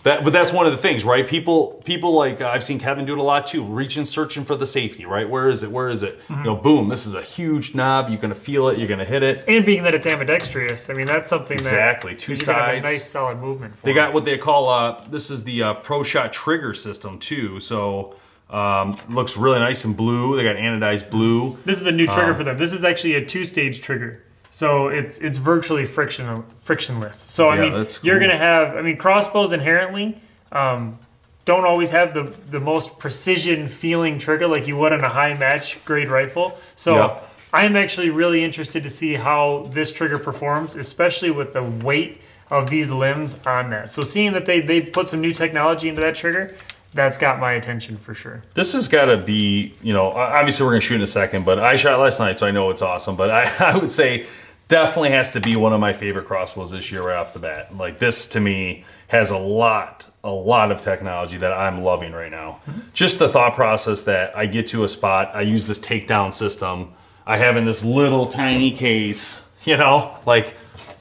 that, 0.03 0.21
but 0.23 0.33
that's 0.33 0.51
one 0.51 0.65
of 0.65 0.71
the 0.73 0.77
things, 0.77 1.05
right? 1.05 1.25
People, 1.25 1.81
people 1.85 2.11
like 2.13 2.41
uh, 2.41 2.49
I've 2.49 2.63
seen 2.65 2.79
Kevin 2.79 3.05
do 3.05 3.13
it 3.13 3.19
a 3.19 3.23
lot 3.23 3.47
too, 3.47 3.63
reaching, 3.63 4.03
searching 4.05 4.43
for 4.43 4.55
the 4.55 4.65
safety, 4.67 5.05
right? 5.05 5.29
Where 5.29 5.49
is 5.49 5.63
it? 5.63 5.71
Where 5.71 5.89
is 5.89 6.03
it? 6.03 6.19
You 6.29 6.35
know, 6.43 6.55
boom! 6.55 6.89
This 6.89 7.05
is 7.05 7.13
a 7.13 7.21
huge 7.21 7.75
knob. 7.75 8.09
You're 8.09 8.19
gonna 8.19 8.35
feel 8.35 8.67
it. 8.69 8.77
You're 8.77 8.87
gonna 8.87 9.05
hit 9.05 9.23
it. 9.23 9.45
and 9.47 9.65
being 9.65 9.83
that 9.83 9.95
it's 9.95 10.07
ambidextrous, 10.07 10.89
I 10.89 10.93
mean 10.93 11.05
that's 11.05 11.29
something 11.29 11.57
Exactly, 11.57 12.13
that 12.13 12.19
two 12.19 12.33
you're 12.33 12.45
gonna 12.45 12.57
have 12.59 12.67
a 12.69 12.75
sides. 12.77 12.83
nice 12.83 13.05
solid 13.05 13.39
movement. 13.39 13.75
For 13.77 13.85
They 13.85 13.93
got 13.93 14.13
what 14.13 14.25
they 14.25 14.37
call 14.37 14.69
uh, 14.69 15.01
this 15.09 15.31
is 15.31 15.43
the 15.43 15.63
uh, 15.63 15.73
Pro 15.75 16.03
Shot 16.03 16.33
trigger 16.33 16.73
system 16.73 17.19
too. 17.19 17.59
So 17.59 18.15
um, 18.49 18.95
looks 19.09 19.37
really 19.37 19.59
nice 19.59 19.85
and 19.85 19.95
blue. 19.95 20.35
They 20.35 20.43
got 20.43 20.55
anodized 20.55 21.09
blue. 21.09 21.57
This 21.65 21.79
is 21.79 21.87
a 21.87 21.91
new 21.91 22.07
Um, 22.07 22.13
trigger 22.13 22.33
for 22.33 22.43
them. 22.43 22.57
This 22.57 22.73
is 22.73 22.83
actually 22.83 23.15
a 23.15 23.25
two-stage 23.25 23.81
trigger, 23.81 24.23
so 24.49 24.87
it's 24.87 25.17
it's 25.19 25.37
virtually 25.37 25.85
friction 25.85 26.43
frictionless. 26.63 27.17
So 27.17 27.49
I 27.49 27.55
Yeah, 27.55 27.61
mean, 27.61 27.73
that's 27.73 28.03
you're 28.03 28.19
gonna 28.19 28.37
have. 28.37 28.75
I 28.75 28.81
mean, 28.81 28.97
crossbows 28.97 29.51
inherently 29.53 30.17
um, 30.51 30.97
don't 31.45 31.65
always 31.65 31.91
have 31.91 32.13
the 32.13 32.23
the 32.49 32.59
most 32.59 32.97
precision 32.97 33.67
feeling 33.67 34.17
trigger 34.17 34.47
like 34.47 34.67
you 34.67 34.77
would 34.77 34.93
on 34.93 35.03
a 35.03 35.09
high 35.09 35.33
match 35.35 35.83
grade 35.85 36.09
rifle. 36.09 36.57
So 36.75 36.95
Yep. 36.95 37.25
I'm 37.53 37.75
actually 37.75 38.09
really 38.11 38.43
interested 38.43 38.83
to 38.83 38.89
see 38.89 39.15
how 39.15 39.67
this 39.71 39.91
trigger 39.91 40.19
performs, 40.19 40.75
especially 40.75 41.31
with 41.31 41.53
the 41.53 41.63
weight 41.63 42.21
of 42.51 42.69
these 42.69 42.89
limbs 42.89 43.39
on 43.45 43.69
that. 43.71 43.89
So 43.89 44.01
seeing 44.03 44.33
that 44.33 44.45
they 44.45 44.59
they 44.61 44.81
put 44.81 45.07
some 45.07 45.21
new 45.21 45.31
technology 45.31 45.87
into 45.89 46.01
that 46.01 46.15
trigger, 46.15 46.55
that's 46.93 47.17
got 47.17 47.39
my 47.39 47.53
attention 47.53 47.97
for 47.97 48.13
sure. 48.13 48.43
This 48.53 48.73
has 48.73 48.87
got 48.87 49.05
to 49.05 49.17
be, 49.17 49.73
you 49.81 49.93
know, 49.93 50.09
obviously 50.09 50.65
we're 50.65 50.71
going 50.71 50.81
to 50.81 50.87
shoot 50.87 50.95
in 50.95 51.01
a 51.01 51.07
second, 51.07 51.45
but 51.45 51.59
I 51.59 51.75
shot 51.75 51.99
last 51.99 52.19
night, 52.19 52.39
so 52.39 52.47
I 52.47 52.51
know 52.51 52.69
it's 52.69 52.81
awesome. 52.81 53.15
But 53.15 53.29
I, 53.29 53.51
I 53.73 53.77
would 53.77 53.91
say 53.91 54.25
definitely 54.69 55.09
has 55.09 55.31
to 55.31 55.41
be 55.41 55.55
one 55.55 55.73
of 55.73 55.79
my 55.79 55.93
favorite 55.93 56.25
crossbows 56.25 56.71
this 56.71 56.91
year 56.91 57.03
right 57.03 57.17
off 57.17 57.33
the 57.33 57.39
bat. 57.39 57.75
Like 57.75 57.99
this 57.99 58.27
to 58.29 58.39
me 58.39 58.85
has 59.07 59.31
a 59.31 59.37
lot, 59.37 60.05
a 60.23 60.31
lot 60.31 60.71
of 60.71 60.81
technology 60.81 61.37
that 61.37 61.51
I'm 61.51 61.83
loving 61.83 62.11
right 62.11 62.31
now. 62.31 62.59
Mm-hmm. 62.67 62.79
Just 62.93 63.19
the 63.19 63.29
thought 63.29 63.55
process 63.55 64.03
that 64.05 64.35
I 64.37 64.45
get 64.45 64.67
to 64.69 64.83
a 64.83 64.87
spot, 64.87 65.31
I 65.33 65.41
use 65.41 65.67
this 65.67 65.79
takedown 65.79 66.33
system, 66.33 66.93
I 67.25 67.37
have 67.37 67.57
in 67.57 67.65
this 67.65 67.83
little 67.83 68.27
tiny 68.27 68.71
case, 68.71 69.45
you 69.63 69.77
know, 69.77 70.17
like 70.25 70.55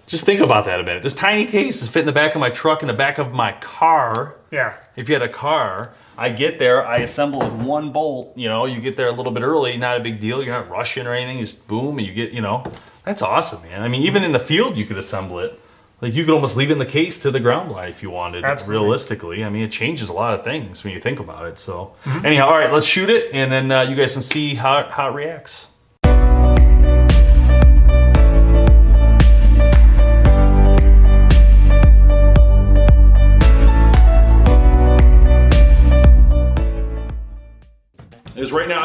just 0.09 0.25
think 0.25 0.41
about 0.41 0.65
that 0.65 0.81
a 0.81 0.83
minute. 0.83 1.03
This 1.05 1.15
tiny 1.15 1.47
case 1.47 1.83
is 1.83 1.89
fit 1.89 2.01
in 2.01 2.07
the 2.07 2.13
back 2.13 2.35
of 2.35 2.41
my 2.41 2.51
truck, 2.51 2.83
in 2.83 2.89
the 2.89 2.95
back 2.95 3.19
of 3.19 3.33
my 3.33 3.53
car 3.61 4.35
Yeah. 4.51 4.75
if 4.97 5.09
you 5.09 5.15
had 5.15 5.23
a 5.23 5.29
car, 5.29 5.93
I 6.17 6.31
get 6.31 6.59
there, 6.59 6.85
I 6.85 6.97
assemble 6.99 7.39
with 7.39 7.53
one 7.53 7.93
bolt. 7.93 8.33
You 8.37 8.49
know, 8.49 8.67
you 8.67 8.81
get 8.81 8.97
there 8.97 9.07
a 9.07 9.13
little 9.13 9.31
bit 9.33 9.43
early, 9.45 9.77
not 9.77 9.97
a 10.01 10.01
big 10.03 10.19
deal. 10.19 10.43
You're 10.43 10.55
not 10.55 10.69
rushing 10.69 11.07
or 11.07 11.13
anything. 11.15 11.39
Just 11.39 11.69
boom, 11.69 11.99
and 11.99 12.07
you 12.07 12.13
get, 12.13 12.33
you 12.33 12.41
know, 12.41 12.65
that's 13.05 13.23
awesome, 13.23 13.63
man. 13.63 13.83
I 13.83 13.89
mean, 13.89 14.03
even 14.03 14.25
in 14.25 14.33
the 14.33 14.41
field, 14.41 14.77
you 14.77 14.85
could 14.85 14.97
assemble 14.99 15.39
it. 15.39 15.61
Like 16.01 16.15
you 16.15 16.25
could 16.25 16.33
almost 16.35 16.57
leave 16.57 16.71
it 16.71 16.75
in 16.75 16.79
the 16.79 16.87
case 16.87 17.19
to 17.21 17.31
the 17.33 17.41
ground 17.41 17.69
blind 17.71 17.91
if 17.91 18.03
you 18.05 18.11
wanted. 18.11 18.45
Absolutely. 18.45 18.85
Realistically, 18.85 19.45
I 19.45 19.49
mean, 19.51 19.63
it 19.65 19.73
changes 19.73 20.09
a 20.09 20.13
lot 20.13 20.33
of 20.33 20.45
things 20.45 20.85
when 20.85 20.93
you 20.95 21.01
think 21.01 21.19
about 21.19 21.47
it. 21.47 21.59
So, 21.59 21.95
anyhow, 22.25 22.47
all 22.47 22.57
right, 22.59 22.73
let's 22.73 22.87
shoot 22.87 23.11
it, 23.11 23.35
and 23.35 23.51
then 23.51 23.71
uh, 23.73 23.83
you 23.83 23.97
guys 23.97 24.13
can 24.13 24.23
see 24.23 24.55
how 24.55 24.89
how 24.89 25.11
it 25.11 25.15
reacts. 25.15 25.67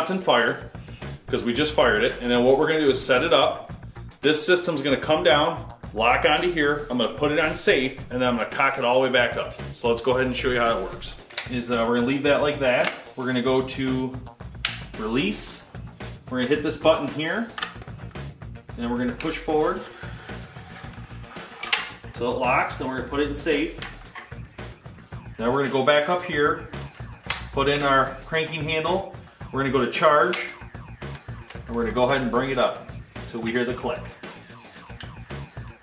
It's 0.04 0.12
in 0.12 0.20
fire 0.20 0.70
because 1.26 1.44
we 1.44 1.54
just 1.54 1.74
fired 1.74 2.04
it. 2.04 2.14
And 2.22 2.30
then 2.30 2.44
what 2.44 2.60
we're 2.60 2.68
gonna 2.68 2.82
do 2.82 2.90
is 2.90 3.04
set 3.04 3.24
it 3.24 3.32
up. 3.32 3.72
This 4.20 4.46
system's 4.46 4.82
gonna 4.82 5.00
come 5.00 5.24
down, 5.24 5.74
lock 5.94 6.26
onto 6.26 6.52
here. 6.52 6.88
I'm 6.92 6.98
gonna 6.98 7.18
put 7.18 7.32
it 7.32 7.40
on 7.40 7.56
safe, 7.56 7.98
and 8.12 8.22
then 8.22 8.28
I'm 8.28 8.36
gonna 8.36 8.50
cock 8.50 8.78
it 8.78 8.84
all 8.84 8.96
the 8.96 9.00
way 9.08 9.10
back 9.10 9.38
up. 9.38 9.54
So 9.74 9.88
let's 9.88 10.02
go 10.02 10.12
ahead 10.12 10.26
and 10.26 10.36
show 10.36 10.52
you 10.52 10.60
how 10.60 10.78
it 10.78 10.84
works. 10.84 11.16
Is 11.50 11.72
uh, 11.72 11.86
we're 11.88 11.96
gonna 11.96 12.08
leave 12.08 12.24
that 12.24 12.42
like 12.42 12.60
that. 12.60 12.94
We're 13.16 13.26
gonna 13.26 13.42
go 13.42 13.62
to 13.62 14.14
release. 15.00 15.64
We're 16.30 16.40
gonna 16.40 16.50
hit 16.50 16.64
this 16.64 16.76
button 16.76 17.08
here, 17.08 17.48
and 18.68 18.78
then 18.78 18.90
we're 18.90 18.98
gonna 18.98 19.14
push 19.14 19.38
forward. 19.38 19.82
So 22.18 22.30
it 22.30 22.40
locks, 22.40 22.78
then 22.78 22.90
we're 22.90 22.98
gonna 22.98 23.10
put 23.10 23.22
it 23.22 23.30
in 23.30 23.36
safe. 23.36 23.80
Now 25.40 25.50
we're 25.50 25.60
gonna 25.60 25.72
go 25.72 25.84
back 25.84 26.10
up 26.10 26.24
here, 26.24 26.68
put 27.54 27.70
in 27.70 27.84
our 27.84 28.18
cranking 28.26 28.64
handle. 28.64 29.16
We're 29.54 29.60
gonna 29.60 29.72
go 29.72 29.86
to 29.86 29.92
charge, 29.92 30.48
and 31.68 31.76
we're 31.76 31.84
gonna 31.84 31.94
go 31.94 32.06
ahead 32.06 32.22
and 32.22 32.32
bring 32.32 32.50
it 32.50 32.58
up 32.58 32.90
till 33.30 33.40
we 33.40 33.52
hear 33.52 33.66
the 33.66 33.76
click. 33.76 34.02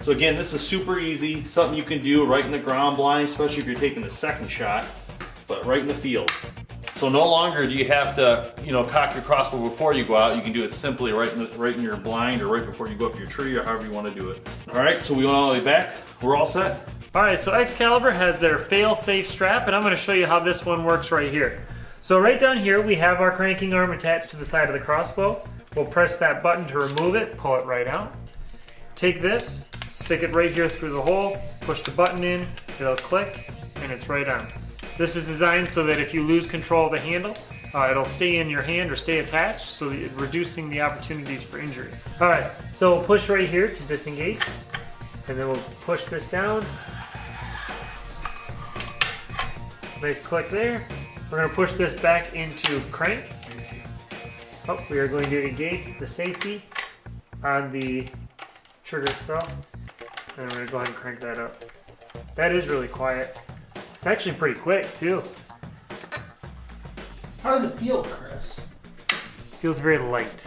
So 0.01 0.11
again, 0.11 0.35
this 0.35 0.53
is 0.53 0.61
super 0.61 0.99
easy, 0.99 1.45
something 1.45 1.79
you 1.79 1.85
can 1.85 2.03
do 2.03 2.27
right 2.27 2.45
in 2.45 2.51
the 2.51 2.59
ground 2.59 2.97
blind, 2.97 3.29
especially 3.29 3.59
if 3.59 3.67
you're 3.67 3.77
taking 3.77 4.03
the 4.03 4.11
second 4.11 4.49
shot, 4.49 4.87
but 5.47 5.65
right 5.65 5.79
in 5.79 5.87
the 5.87 5.95
field. 5.95 6.33
So 6.97 7.09
no 7.09 7.25
longer 7.31 7.65
do 7.65 7.73
you 7.73 7.85
have 7.85 8.17
to, 8.17 8.53
you 8.65 8.73
know, 8.73 8.83
cock 8.83 9.15
your 9.15 9.23
crossbow 9.23 9.63
before 9.63 9.95
you 9.95 10.05
go 10.05 10.17
out. 10.17 10.35
You 10.35 10.43
can 10.43 10.53
do 10.53 10.65
it 10.65 10.75
simply 10.75 11.13
right 11.13 11.33
in, 11.33 11.39
the, 11.45 11.57
right 11.57 11.77
in 11.77 11.81
your 11.81 11.97
blind 11.97 12.43
or 12.43 12.49
right 12.49 12.67
before 12.67 12.89
you 12.89 12.97
go 12.97 13.07
up 13.07 13.17
your 13.17 13.29
tree 13.29 13.55
or 13.55 13.63
however 13.63 13.87
you 13.87 13.93
want 13.93 14.13
to 14.13 14.21
do 14.21 14.31
it. 14.31 14.49
All 14.73 14.81
right, 14.81 15.01
so 15.01 15.15
we 15.15 15.25
went 15.25 15.37
all 15.37 15.53
the 15.53 15.59
way 15.59 15.65
back. 15.65 15.95
We're 16.21 16.37
all 16.37 16.45
set. 16.45 16.89
All 17.15 17.23
right, 17.23 17.39
so 17.39 17.53
Excalibur 17.53 18.11
has 18.11 18.41
their 18.41 18.59
fail-safe 18.59 19.29
strap, 19.29 19.69
and 19.69 19.77
I'm 19.77 19.83
going 19.83 19.95
to 19.95 20.01
show 20.01 20.13
you 20.13 20.27
how 20.27 20.41
this 20.41 20.67
one 20.67 20.85
works 20.85 21.13
right 21.13 21.31
here. 21.31 21.65
So 22.03 22.19
right 22.19 22.41
down 22.41 22.59
here, 22.59 22.81
we 22.81 22.95
have 22.95 23.21
our 23.21 23.31
cranking 23.31 23.75
arm 23.75 23.93
attached 23.93 24.31
to 24.31 24.37
the 24.37 24.47
side 24.47 24.69
of 24.69 24.73
the 24.73 24.81
crossbow. 24.81 25.47
We'll 25.77 25.85
press 25.85 26.17
that 26.17 26.43
button 26.43 26.67
to 26.69 26.79
remove 26.79 27.15
it, 27.15 27.37
pull 27.37 27.57
it 27.57 27.67
right 27.67 27.87
out. 27.87 28.15
Take 28.95 29.21
this, 29.21 29.63
stick 29.91 30.23
it 30.23 30.35
right 30.35 30.51
here 30.51 30.69
through 30.69 30.93
the 30.93 31.03
hole, 31.03 31.37
push 31.61 31.83
the 31.83 31.91
button 31.91 32.25
in, 32.25 32.49
it'll 32.81 32.97
click, 32.97 33.51
and 33.77 33.93
it's 33.93 34.09
right 34.09 34.29
on. 34.29 34.51
This 34.97 35.15
is 35.15 35.27
designed 35.27 35.69
so 35.69 35.85
that 35.85 36.01
if 36.01 36.15
you 36.15 36.25
lose 36.25 36.47
control 36.47 36.87
of 36.87 36.93
the 36.93 36.99
handle, 36.99 37.37
uh, 37.75 37.89
it'll 37.91 38.05
stay 38.05 38.39
in 38.39 38.49
your 38.49 38.63
hand 38.63 38.91
or 38.91 38.97
stay 38.97 39.19
attached, 39.19 39.69
so 39.69 39.91
reducing 40.17 40.71
the 40.71 40.81
opportunities 40.81 41.43
for 41.43 41.59
injury. 41.59 41.93
All 42.19 42.29
right, 42.29 42.51
so 42.73 42.97
we'll 42.97 43.05
push 43.05 43.29
right 43.29 43.49
here 43.49 43.69
to 43.69 43.83
disengage, 43.85 44.43
and 45.29 45.39
then 45.39 45.47
we'll 45.49 45.63
push 45.83 46.07
this 46.07 46.29
down, 46.29 46.65
Nice 50.03 50.23
click 50.23 50.49
there. 50.49 50.87
We're 51.31 51.39
going 51.39 51.49
to 51.49 51.55
push 51.55 51.75
this 51.75 51.93
back 52.01 52.35
into 52.35 52.81
crank. 52.91 53.25
Oh, 54.69 54.85
we 54.91 54.99
are 54.99 55.07
going 55.07 55.31
to 55.31 55.49
engage 55.49 55.97
the 56.01 56.07
safety 56.07 56.61
on 57.45 57.71
the 57.71 58.09
trigger 58.83 59.07
itself. 59.07 59.49
And 60.37 60.51
we're 60.51 60.57
going 60.57 60.67
to 60.67 60.73
go 60.73 60.79
ahead 60.79 60.89
and 60.89 60.97
crank 60.97 61.21
that 61.21 61.39
up. 61.39 61.63
That 62.35 62.53
is 62.53 62.67
really 62.67 62.89
quiet. 62.89 63.37
It's 63.95 64.09
actually 64.09 64.35
pretty 64.35 64.59
quick 64.59 64.93
too. 64.95 65.23
How 67.45 67.51
does 67.51 67.63
it 67.63 67.75
feel, 67.75 68.03
Chris? 68.03 68.61
Feels 69.61 69.79
very 69.79 69.99
light. 69.99 70.45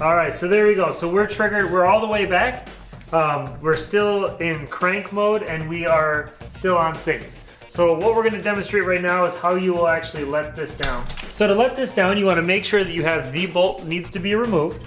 All 0.00 0.16
right, 0.16 0.34
so 0.34 0.48
there 0.48 0.66
we 0.66 0.74
go. 0.74 0.90
So 0.90 1.08
we're 1.08 1.28
triggered. 1.28 1.70
We're 1.70 1.84
all 1.84 2.00
the 2.00 2.08
way 2.08 2.26
back. 2.26 2.66
Um, 3.12 3.60
we're 3.60 3.76
still 3.76 4.36
in 4.38 4.66
crank 4.66 5.12
mode, 5.12 5.44
and 5.44 5.68
we 5.68 5.86
are 5.86 6.30
still 6.48 6.76
on 6.76 6.98
safe. 6.98 7.24
So 7.72 7.94
what 7.94 8.14
we're 8.14 8.28
to 8.28 8.42
demonstrate 8.42 8.84
right 8.84 9.00
now 9.00 9.24
is 9.24 9.34
how 9.34 9.54
you 9.54 9.72
will 9.72 9.88
actually 9.88 10.24
let 10.24 10.54
this 10.54 10.74
down. 10.74 11.08
So 11.30 11.46
to 11.46 11.54
let 11.54 11.74
this 11.74 11.90
down, 11.90 12.18
you 12.18 12.26
want 12.26 12.36
to 12.36 12.42
make 12.42 12.66
sure 12.66 12.84
that 12.84 12.92
you 12.92 13.02
have 13.02 13.32
the 13.32 13.46
bolt 13.46 13.84
needs 13.84 14.10
to 14.10 14.18
be 14.18 14.34
removed. 14.34 14.86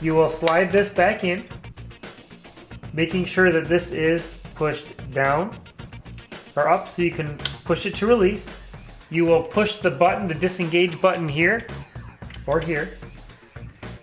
You 0.00 0.16
will 0.16 0.28
slide 0.28 0.72
this 0.72 0.92
back 0.92 1.22
in, 1.22 1.44
making 2.92 3.26
sure 3.26 3.52
that 3.52 3.68
this 3.68 3.92
is 3.92 4.34
pushed 4.56 4.88
down 5.12 5.56
or 6.56 6.68
up 6.68 6.88
so 6.88 7.02
you 7.02 7.12
can 7.12 7.38
push 7.64 7.86
it 7.86 7.94
to 7.94 8.08
release. 8.08 8.52
You 9.10 9.24
will 9.24 9.44
push 9.44 9.76
the 9.76 9.92
button, 9.92 10.26
the 10.26 10.34
disengage 10.34 11.00
button 11.00 11.28
here 11.28 11.64
or 12.44 12.58
here, 12.58 12.98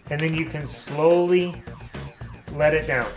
and 0.10 0.18
then 0.18 0.34
you 0.34 0.46
can 0.46 0.66
slowly 0.66 1.62
let 2.54 2.74
it 2.74 2.88
down. 2.88 3.12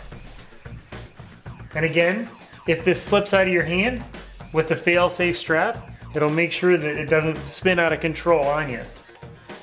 And 1.75 1.85
again, 1.85 2.29
if 2.67 2.83
this 2.83 3.01
slips 3.01 3.33
out 3.33 3.47
of 3.47 3.53
your 3.53 3.63
hand 3.63 4.03
with 4.53 4.67
the 4.67 4.75
fail-safe 4.75 5.37
strap, 5.37 5.91
it'll 6.13 6.29
make 6.29 6.51
sure 6.51 6.77
that 6.77 6.97
it 6.97 7.05
doesn't 7.09 7.37
spin 7.47 7.79
out 7.79 7.93
of 7.93 7.99
control 7.99 8.45
on 8.45 8.69
you. 8.69 8.83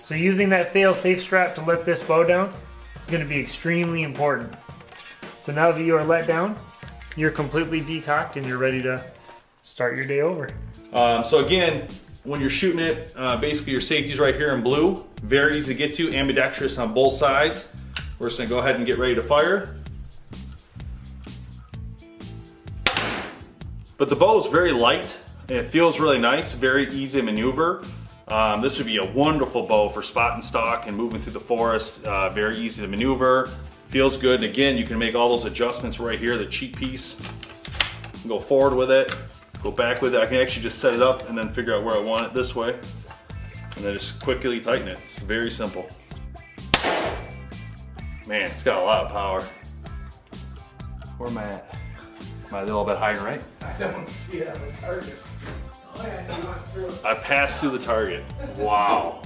So 0.00 0.14
using 0.14 0.48
that 0.50 0.72
fail-safe 0.72 1.22
strap 1.22 1.54
to 1.56 1.62
let 1.62 1.84
this 1.84 2.02
bow 2.02 2.24
down 2.24 2.54
is 3.00 3.08
going 3.08 3.22
to 3.22 3.28
be 3.28 3.38
extremely 3.38 4.02
important. 4.02 4.54
So 5.36 5.52
now 5.52 5.72
that 5.72 5.84
you 5.84 5.96
are 5.96 6.04
let 6.04 6.26
down, 6.26 6.58
you're 7.16 7.30
completely 7.30 7.80
decocked 7.80 8.36
and 8.36 8.46
you're 8.46 8.58
ready 8.58 8.82
to 8.82 9.04
start 9.62 9.96
your 9.96 10.06
day 10.06 10.20
over. 10.20 10.48
Um, 10.92 11.24
so 11.24 11.44
again, 11.44 11.88
when 12.24 12.40
you're 12.40 12.50
shooting 12.50 12.80
it, 12.80 13.12
uh, 13.16 13.36
basically 13.36 13.72
your 13.72 13.80
safety's 13.80 14.18
right 14.18 14.34
here 14.34 14.54
in 14.54 14.62
blue. 14.62 15.06
Very 15.22 15.58
easy 15.58 15.74
to 15.74 15.78
get 15.78 15.94
to, 15.96 16.14
ambidextrous 16.14 16.78
on 16.78 16.94
both 16.94 17.12
sides. 17.12 17.68
We're 18.18 18.28
just 18.28 18.38
gonna 18.38 18.48
go 18.48 18.58
ahead 18.58 18.76
and 18.76 18.86
get 18.86 18.98
ready 18.98 19.14
to 19.14 19.22
fire. 19.22 19.76
But 23.98 24.08
the 24.08 24.14
bow 24.14 24.38
is 24.38 24.46
very 24.46 24.70
light. 24.70 25.18
and 25.48 25.58
It 25.58 25.70
feels 25.70 25.98
really 25.98 26.20
nice, 26.20 26.52
very 26.52 26.86
easy 26.88 27.18
to 27.18 27.26
maneuver. 27.26 27.82
Um, 28.28 28.60
this 28.60 28.78
would 28.78 28.86
be 28.86 28.98
a 28.98 29.12
wonderful 29.12 29.66
bow 29.66 29.88
for 29.88 30.04
spot 30.04 30.34
and 30.34 30.44
stalk 30.44 30.86
and 30.86 30.96
moving 30.96 31.20
through 31.20 31.32
the 31.32 31.40
forest. 31.40 32.04
Uh, 32.04 32.28
very 32.28 32.56
easy 32.56 32.80
to 32.80 32.86
maneuver, 32.86 33.46
feels 33.88 34.16
good. 34.16 34.42
And 34.42 34.50
again, 34.50 34.76
you 34.76 34.84
can 34.84 34.98
make 34.98 35.16
all 35.16 35.30
those 35.30 35.46
adjustments 35.46 35.98
right 35.98 36.18
here, 36.18 36.38
the 36.38 36.46
cheek 36.46 36.76
piece. 36.76 37.16
Go 38.28 38.38
forward 38.38 38.76
with 38.76 38.90
it, 38.92 39.12
go 39.64 39.72
back 39.72 40.00
with 40.00 40.14
it. 40.14 40.20
I 40.20 40.26
can 40.26 40.36
actually 40.36 40.62
just 40.62 40.78
set 40.78 40.94
it 40.94 41.02
up 41.02 41.28
and 41.28 41.36
then 41.36 41.48
figure 41.48 41.74
out 41.74 41.82
where 41.82 41.96
I 41.96 42.00
want 42.00 42.24
it 42.26 42.34
this 42.34 42.54
way. 42.54 42.74
And 42.74 43.84
then 43.84 43.94
just 43.94 44.22
quickly 44.22 44.60
tighten 44.60 44.86
it. 44.86 45.00
It's 45.02 45.18
very 45.18 45.50
simple. 45.50 45.88
Man, 48.28 48.42
it's 48.42 48.62
got 48.62 48.80
a 48.80 48.84
lot 48.84 49.06
of 49.06 49.10
power. 49.10 49.42
Where 51.16 51.28
am 51.30 51.38
I 51.38 51.44
at? 51.44 51.77
Am 52.48 52.54
I 52.54 52.60
a 52.60 52.64
little 52.64 52.84
bit 52.84 52.96
high 52.96 53.10
and 53.10 53.20
right? 53.20 53.42
I 53.60 53.72
don't 53.78 54.08
see 54.08 54.38
it 54.38 54.48
on 54.48 54.66
the 54.66 54.72
target. 54.72 55.22
Oh, 55.96 57.02
I, 57.04 57.10
I 57.10 57.14
passed 57.16 57.60
through 57.60 57.72
the 57.72 57.78
target. 57.78 58.24
Wow 58.56 59.22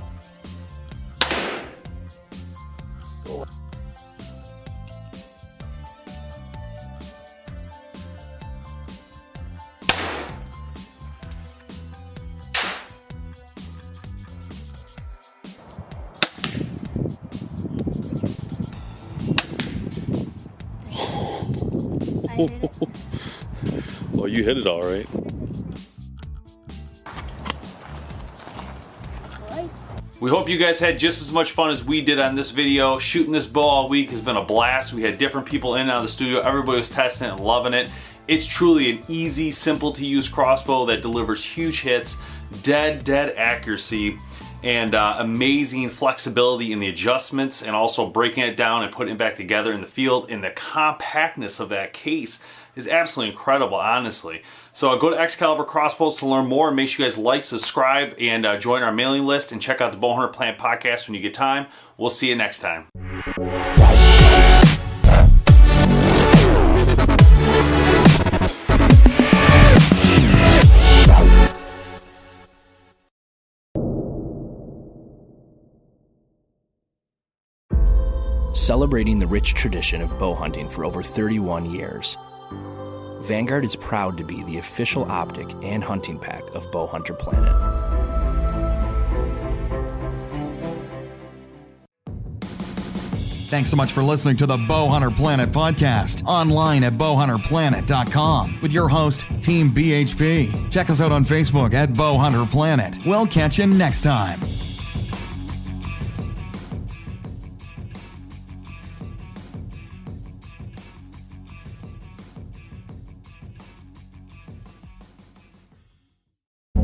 well, 24.22 24.30
you 24.30 24.44
hit 24.44 24.56
it 24.56 24.68
all 24.68 24.82
right. 24.82 25.04
We 30.20 30.30
hope 30.30 30.48
you 30.48 30.58
guys 30.58 30.78
had 30.78 30.96
just 31.00 31.20
as 31.20 31.32
much 31.32 31.50
fun 31.50 31.70
as 31.70 31.84
we 31.84 32.04
did 32.04 32.20
on 32.20 32.36
this 32.36 32.52
video. 32.52 33.00
Shooting 33.00 33.32
this 33.32 33.48
bow 33.48 33.62
all 33.62 33.88
week 33.88 34.10
has 34.10 34.20
been 34.20 34.36
a 34.36 34.44
blast. 34.44 34.92
We 34.92 35.02
had 35.02 35.18
different 35.18 35.48
people 35.48 35.74
in 35.74 35.82
and 35.82 35.90
out 35.90 35.96
of 35.96 36.02
the 36.02 36.08
studio. 36.08 36.38
Everybody 36.38 36.78
was 36.78 36.88
testing 36.88 37.26
it 37.26 37.32
and 37.32 37.40
loving 37.40 37.74
it. 37.74 37.90
It's 38.28 38.46
truly 38.46 38.92
an 38.92 39.02
easy, 39.08 39.50
simple 39.50 39.92
to 39.94 40.06
use 40.06 40.28
crossbow 40.28 40.86
that 40.86 41.02
delivers 41.02 41.44
huge 41.44 41.80
hits, 41.80 42.16
dead, 42.62 43.02
dead 43.02 43.34
accuracy, 43.36 44.16
and 44.62 44.94
uh, 44.94 45.16
amazing 45.18 45.90
flexibility 45.90 46.70
in 46.70 46.78
the 46.78 46.86
adjustments 46.86 47.62
and 47.62 47.74
also 47.74 48.08
breaking 48.08 48.44
it 48.44 48.56
down 48.56 48.84
and 48.84 48.92
putting 48.92 49.14
it 49.14 49.18
back 49.18 49.34
together 49.34 49.72
in 49.72 49.80
the 49.80 49.88
field. 49.88 50.30
And 50.30 50.44
the 50.44 50.50
compactness 50.50 51.58
of 51.58 51.70
that 51.70 51.92
case 51.92 52.38
is 52.74 52.88
absolutely 52.88 53.32
incredible, 53.32 53.76
honestly. 53.76 54.42
So 54.72 54.90
uh, 54.90 54.96
go 54.96 55.10
to 55.10 55.18
Excalibur 55.18 55.64
Crossbows 55.64 56.16
to 56.16 56.26
learn 56.26 56.46
more. 56.46 56.70
Make 56.70 56.88
sure 56.88 57.04
you 57.04 57.10
guys 57.10 57.18
like, 57.18 57.44
subscribe, 57.44 58.14
and 58.18 58.46
uh, 58.46 58.58
join 58.58 58.82
our 58.82 58.92
mailing 58.92 59.24
list 59.24 59.52
and 59.52 59.60
check 59.60 59.80
out 59.80 59.92
the 59.92 59.98
Bowhunter 59.98 60.32
Planet 60.32 60.58
podcast 60.58 61.08
when 61.08 61.14
you 61.14 61.20
get 61.20 61.34
time. 61.34 61.66
We'll 61.96 62.10
see 62.10 62.28
you 62.28 62.36
next 62.36 62.60
time. 62.60 62.88
Celebrating 78.54 79.18
the 79.18 79.26
rich 79.26 79.54
tradition 79.54 80.00
of 80.00 80.16
bow 80.18 80.34
hunting 80.34 80.68
for 80.68 80.84
over 80.84 81.02
31 81.02 81.66
years, 81.66 82.16
Vanguard 83.22 83.64
is 83.64 83.76
proud 83.76 84.18
to 84.18 84.24
be 84.24 84.42
the 84.42 84.58
official 84.58 85.04
optic 85.04 85.48
and 85.62 85.82
hunting 85.82 86.18
pack 86.18 86.42
of 86.54 86.70
Bowhunter 86.72 87.16
Planet. 87.16 87.52
Thanks 93.48 93.70
so 93.70 93.76
much 93.76 93.92
for 93.92 94.02
listening 94.02 94.36
to 94.36 94.46
the 94.46 94.56
Bowhunter 94.56 95.14
Planet 95.14 95.52
podcast 95.52 96.24
online 96.24 96.82
at 96.84 96.94
bowhunterplanet.com 96.94 98.58
with 98.62 98.72
your 98.72 98.88
host, 98.88 99.26
Team 99.42 99.70
BHP. 99.70 100.70
Check 100.72 100.88
us 100.88 101.02
out 101.02 101.12
on 101.12 101.22
Facebook 101.22 101.74
at 101.74 101.90
Bowhunter 101.90 102.50
Planet. 102.50 102.98
We'll 103.04 103.26
catch 103.26 103.58
you 103.58 103.66
next 103.66 104.00
time. 104.00 104.40